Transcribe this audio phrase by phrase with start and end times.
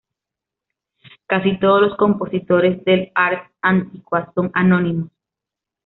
[1.27, 5.11] Casi todos los compositores del "ars antiqua" son anónimos.